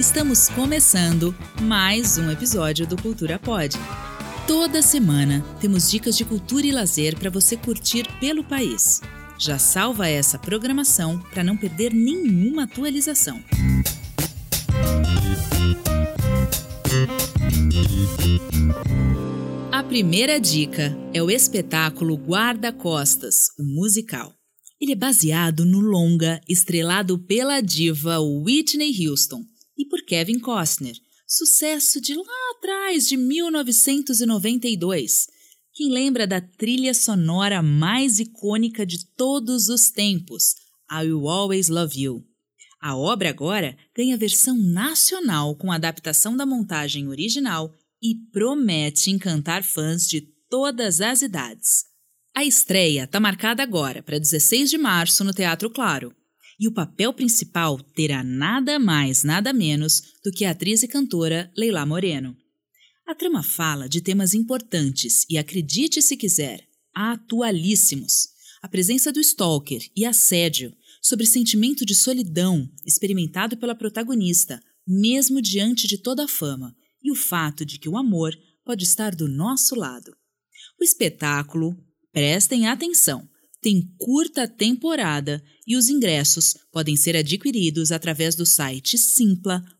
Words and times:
Estamos 0.00 0.48
começando 0.48 1.34
mais 1.60 2.16
um 2.16 2.30
episódio 2.30 2.86
do 2.86 2.96
Cultura 3.00 3.38
Pod. 3.38 3.76
Toda 4.46 4.80
semana 4.80 5.44
temos 5.60 5.90
dicas 5.90 6.16
de 6.16 6.24
cultura 6.24 6.66
e 6.66 6.72
lazer 6.72 7.18
para 7.18 7.28
você 7.28 7.54
curtir 7.54 8.08
pelo 8.18 8.42
país. 8.42 9.02
Já 9.38 9.58
salva 9.58 10.08
essa 10.08 10.38
programação 10.38 11.18
para 11.18 11.44
não 11.44 11.54
perder 11.54 11.92
nenhuma 11.92 12.64
atualização. 12.64 13.38
A 19.70 19.82
primeira 19.82 20.40
dica 20.40 20.96
é 21.12 21.22
o 21.22 21.30
espetáculo 21.30 22.16
Guarda-Costas, 22.16 23.48
o 23.58 23.62
musical. 23.62 24.39
Ele 24.80 24.92
é 24.92 24.96
baseado 24.96 25.66
no 25.66 25.78
longa 25.78 26.40
estrelado 26.48 27.18
pela 27.18 27.60
diva 27.60 28.18
Whitney 28.18 29.06
Houston 29.06 29.44
e 29.76 29.84
por 29.84 30.00
Kevin 30.02 30.38
Costner, 30.38 30.96
sucesso 31.26 32.00
de 32.00 32.14
lá 32.14 32.54
atrás, 32.56 33.06
de 33.06 33.14
1992. 33.16 35.26
Quem 35.74 35.90
lembra 35.90 36.26
da 36.26 36.40
trilha 36.40 36.94
sonora 36.94 37.62
mais 37.62 38.18
icônica 38.18 38.86
de 38.86 39.04
todos 39.14 39.68
os 39.68 39.90
tempos, 39.90 40.54
I 40.90 41.04
Will 41.04 41.28
Always 41.28 41.68
Love 41.68 42.00
You? 42.00 42.24
A 42.80 42.96
obra 42.96 43.28
agora 43.28 43.76
ganha 43.94 44.16
versão 44.16 44.56
nacional 44.56 45.54
com 45.56 45.70
adaptação 45.70 46.34
da 46.34 46.46
montagem 46.46 47.06
original 47.06 47.70
e 48.02 48.14
promete 48.32 49.10
encantar 49.10 49.62
fãs 49.62 50.08
de 50.08 50.22
todas 50.48 51.02
as 51.02 51.20
idades. 51.20 51.89
A 52.34 52.44
estreia 52.44 53.04
está 53.04 53.18
marcada 53.18 53.62
agora 53.62 54.02
para 54.02 54.18
16 54.18 54.70
de 54.70 54.78
março 54.78 55.24
no 55.24 55.32
Teatro 55.32 55.68
Claro. 55.68 56.14
E 56.58 56.68
o 56.68 56.72
papel 56.72 57.12
principal 57.12 57.78
terá 57.78 58.22
nada 58.22 58.78
mais, 58.78 59.24
nada 59.24 59.52
menos 59.52 60.02
do 60.24 60.30
que 60.30 60.44
a 60.44 60.50
atriz 60.50 60.82
e 60.82 60.88
cantora 60.88 61.50
Leila 61.56 61.84
Moreno. 61.84 62.36
A 63.06 63.14
trama 63.14 63.42
fala 63.42 63.88
de 63.88 64.00
temas 64.00 64.34
importantes 64.34 65.26
e, 65.28 65.36
acredite 65.36 66.00
se 66.00 66.16
quiser, 66.16 66.68
atualíssimos. 66.94 68.28
A 68.62 68.68
presença 68.68 69.10
do 69.10 69.20
stalker 69.20 69.82
e 69.96 70.04
assédio, 70.04 70.72
sobre 71.02 71.26
sentimento 71.26 71.84
de 71.84 71.94
solidão 71.94 72.70
experimentado 72.86 73.56
pela 73.56 73.74
protagonista, 73.74 74.62
mesmo 74.86 75.40
diante 75.40 75.88
de 75.88 75.98
toda 75.98 76.24
a 76.24 76.28
fama, 76.28 76.76
e 77.02 77.10
o 77.10 77.14
fato 77.14 77.64
de 77.64 77.78
que 77.78 77.88
o 77.88 77.96
amor 77.96 78.36
pode 78.64 78.84
estar 78.84 79.14
do 79.14 79.26
nosso 79.26 79.74
lado. 79.74 80.14
O 80.78 80.84
espetáculo 80.84 81.74
Prestem 82.12 82.66
atenção! 82.66 83.28
Tem 83.62 83.88
curta 83.98 84.48
temporada 84.48 85.40
e 85.64 85.76
os 85.76 85.88
ingressos 85.88 86.56
podem 86.72 86.96
ser 86.96 87.14
adquiridos 87.16 87.92
através 87.92 88.34
do 88.34 88.44
site 88.44 88.98
simpla.com.br. 88.98 89.70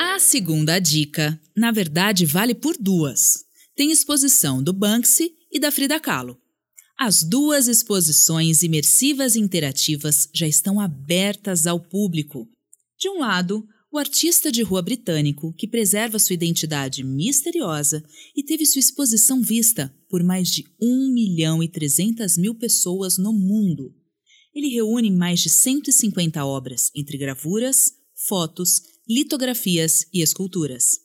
A 0.00 0.18
segunda 0.18 0.80
dica, 0.80 1.40
na 1.56 1.70
verdade, 1.70 2.26
vale 2.26 2.54
por 2.54 2.74
duas. 2.80 3.44
Tem 3.76 3.92
exposição 3.92 4.60
do 4.60 4.72
Banksy 4.72 5.30
e 5.52 5.60
da 5.60 5.70
Frida 5.70 6.00
Kahlo. 6.00 6.41
As 7.04 7.24
duas 7.24 7.66
exposições 7.66 8.62
imersivas 8.62 9.34
e 9.34 9.40
interativas 9.40 10.28
já 10.32 10.46
estão 10.46 10.78
abertas 10.78 11.66
ao 11.66 11.80
público. 11.80 12.48
De 12.96 13.08
um 13.08 13.18
lado, 13.18 13.66
o 13.92 13.98
artista 13.98 14.52
de 14.52 14.62
rua 14.62 14.80
britânico, 14.80 15.52
que 15.54 15.66
preserva 15.66 16.20
sua 16.20 16.34
identidade 16.34 17.02
misteriosa 17.02 18.04
e 18.36 18.44
teve 18.44 18.64
sua 18.64 18.78
exposição 18.78 19.42
vista 19.42 19.92
por 20.08 20.22
mais 20.22 20.48
de 20.48 20.64
1 20.80 21.12
milhão 21.12 21.60
e 21.60 21.66
300 21.66 22.38
mil 22.38 22.54
pessoas 22.54 23.18
no 23.18 23.32
mundo. 23.32 23.92
Ele 24.54 24.68
reúne 24.68 25.10
mais 25.10 25.40
de 25.40 25.50
150 25.50 26.44
obras, 26.44 26.92
entre 26.94 27.18
gravuras, 27.18 27.94
fotos, 28.28 28.80
litografias 29.08 30.06
e 30.14 30.22
esculturas. 30.22 31.00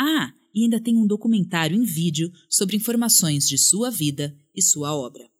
Ah, 0.00 0.32
e 0.54 0.62
ainda 0.62 0.80
tem 0.80 0.96
um 0.96 1.06
documentário 1.06 1.76
em 1.76 1.84
vídeo 1.84 2.32
sobre 2.48 2.78
informações 2.78 3.46
de 3.46 3.58
sua 3.58 3.90
vida 3.90 4.34
e 4.54 4.62
sua 4.62 4.96
obra. 4.96 5.33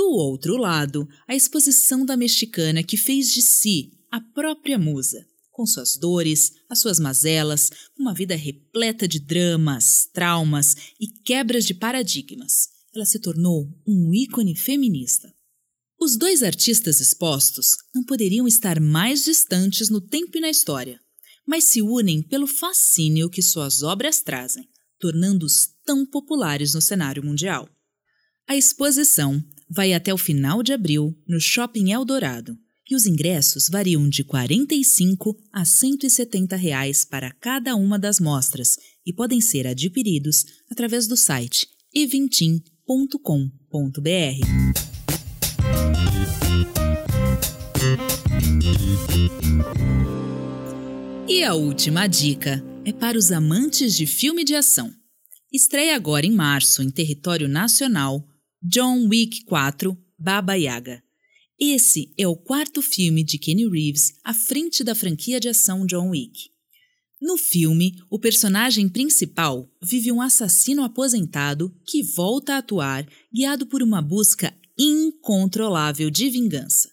Do 0.00 0.12
outro 0.12 0.56
lado, 0.56 1.06
a 1.28 1.36
exposição 1.36 2.06
da 2.06 2.16
mexicana 2.16 2.82
que 2.82 2.96
fez 2.96 3.28
de 3.28 3.42
si 3.42 3.92
a 4.10 4.18
própria 4.18 4.78
musa, 4.78 5.26
com 5.52 5.66
suas 5.66 5.98
dores, 5.98 6.52
as 6.70 6.80
suas 6.80 6.98
mazelas, 6.98 7.68
uma 7.98 8.14
vida 8.14 8.34
repleta 8.34 9.06
de 9.06 9.20
dramas, 9.20 10.08
traumas 10.10 10.74
e 10.98 11.06
quebras 11.06 11.66
de 11.66 11.74
paradigmas. 11.74 12.68
Ela 12.94 13.04
se 13.04 13.18
tornou 13.18 13.68
um 13.86 14.14
ícone 14.14 14.56
feminista. 14.56 15.30
Os 16.00 16.16
dois 16.16 16.42
artistas 16.42 16.98
expostos 16.98 17.76
não 17.94 18.02
poderiam 18.02 18.48
estar 18.48 18.80
mais 18.80 19.22
distantes 19.22 19.90
no 19.90 20.00
tempo 20.00 20.38
e 20.38 20.40
na 20.40 20.48
história, 20.48 20.98
mas 21.46 21.64
se 21.64 21.82
unem 21.82 22.22
pelo 22.22 22.46
fascínio 22.46 23.28
que 23.28 23.42
suas 23.42 23.82
obras 23.82 24.22
trazem, 24.22 24.66
tornando-os 24.98 25.68
tão 25.84 26.06
populares 26.06 26.72
no 26.72 26.80
cenário 26.80 27.22
mundial. 27.22 27.68
A 28.48 28.56
exposição 28.56 29.44
vai 29.70 29.94
até 29.94 30.12
o 30.12 30.18
final 30.18 30.62
de 30.62 30.72
abril 30.72 31.16
no 31.28 31.40
Shopping 31.40 31.92
Eldorado 31.92 32.58
e 32.90 32.96
os 32.96 33.06
ingressos 33.06 33.68
variam 33.68 34.08
de 34.08 34.22
R$ 34.22 34.28
45 34.28 35.36
a 35.52 35.64
170 35.64 36.56
reais 36.56 37.04
para 37.04 37.30
cada 37.30 37.76
uma 37.76 37.96
das 37.96 38.18
mostras 38.18 38.76
e 39.06 39.12
podem 39.12 39.40
ser 39.40 39.66
adquiridos 39.68 40.44
através 40.68 41.06
do 41.06 41.16
site 41.16 41.68
eventim.com.br. 41.94 42.70
E 51.28 51.44
a 51.44 51.54
última 51.54 52.08
dica 52.08 52.64
é 52.84 52.92
para 52.92 53.16
os 53.16 53.30
amantes 53.30 53.96
de 53.96 54.04
filme 54.04 54.44
de 54.44 54.56
ação. 54.56 54.92
Estreia 55.52 55.94
agora 55.94 56.26
em 56.26 56.32
março 56.32 56.82
em 56.82 56.90
território 56.90 57.48
nacional 57.48 58.26
John 58.62 59.08
Wick 59.08 59.44
4 59.46 59.96
Baba 60.18 60.54
Yaga. 60.54 61.02
Esse 61.58 62.12
é 62.18 62.28
o 62.28 62.36
quarto 62.36 62.82
filme 62.82 63.24
de 63.24 63.38
Kenny 63.38 63.66
Reeves 63.66 64.12
à 64.22 64.34
frente 64.34 64.84
da 64.84 64.94
franquia 64.94 65.40
de 65.40 65.48
ação 65.48 65.86
John 65.86 66.10
Wick. 66.10 66.50
No 67.22 67.38
filme, 67.38 67.96
o 68.10 68.18
personagem 68.18 68.86
principal 68.86 69.66
vive 69.82 70.12
um 70.12 70.20
assassino 70.20 70.84
aposentado 70.84 71.74
que 71.86 72.02
volta 72.02 72.52
a 72.52 72.58
atuar 72.58 73.08
guiado 73.32 73.66
por 73.66 73.82
uma 73.82 74.02
busca 74.02 74.54
incontrolável 74.78 76.10
de 76.10 76.28
vingança. 76.28 76.90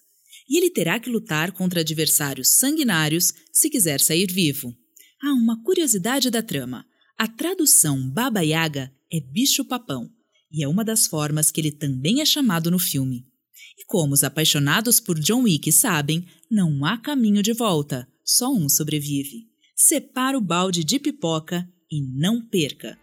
E 0.48 0.56
ele 0.56 0.70
terá 0.70 0.98
que 0.98 1.10
lutar 1.10 1.52
contra 1.52 1.80
adversários 1.80 2.48
sanguinários 2.56 3.34
se 3.52 3.68
quiser 3.68 4.00
sair 4.00 4.32
vivo. 4.32 4.74
Há 5.22 5.28
ah, 5.28 5.34
uma 5.34 5.62
curiosidade 5.62 6.30
da 6.30 6.42
trama. 6.42 6.86
A 7.18 7.28
tradução 7.28 8.10
Baba 8.10 8.40
Yaga 8.40 8.90
é 9.12 9.20
bicho-papão, 9.20 10.10
e 10.50 10.62
é 10.62 10.68
uma 10.68 10.84
das 10.84 11.06
formas 11.06 11.50
que 11.50 11.60
ele 11.60 11.70
também 11.70 12.20
é 12.20 12.24
chamado 12.24 12.70
no 12.70 12.78
filme. 12.78 13.26
E 13.78 13.84
como 13.86 14.14
os 14.14 14.24
apaixonados 14.24 15.00
por 15.00 15.18
John 15.18 15.42
Wick 15.42 15.70
sabem, 15.70 16.26
não 16.50 16.84
há 16.84 16.96
caminho 16.96 17.42
de 17.42 17.52
volta, 17.52 18.08
só 18.24 18.52
um 18.52 18.68
sobrevive. 18.68 19.46
Separa 19.76 20.36
o 20.36 20.40
balde 20.40 20.82
de 20.82 20.98
pipoca 20.98 21.68
e 21.90 22.02
não 22.02 22.40
perca! 22.40 22.98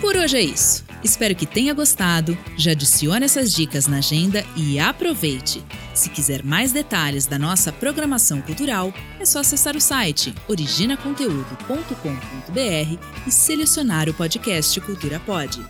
Por 0.00 0.16
hoje 0.16 0.36
é 0.36 0.42
isso. 0.42 0.84
Espero 1.04 1.34
que 1.34 1.46
tenha 1.46 1.72
gostado. 1.72 2.36
Já 2.58 2.72
adicione 2.72 3.24
essas 3.24 3.54
dicas 3.54 3.86
na 3.86 3.98
agenda 3.98 4.44
e 4.56 4.78
aproveite! 4.78 5.62
Se 5.94 6.08
quiser 6.08 6.42
mais 6.42 6.72
detalhes 6.72 7.26
da 7.26 7.38
nossa 7.38 7.70
programação 7.70 8.40
cultural, 8.40 8.92
é 9.20 9.24
só 9.24 9.40
acessar 9.40 9.76
o 9.76 9.80
site 9.80 10.34
originaconteúdo.com.br 10.48 12.98
e 13.26 13.30
selecionar 13.30 14.08
o 14.08 14.14
podcast 14.14 14.80
Cultura 14.80 15.20
Pod. 15.20 15.64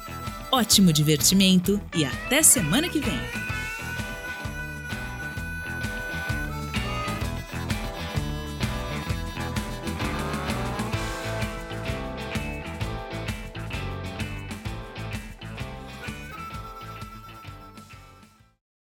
Ótimo 0.50 0.92
divertimento 0.92 1.80
e 1.94 2.04
até 2.04 2.42
semana 2.42 2.88
que 2.88 3.00
vem! 3.00 3.51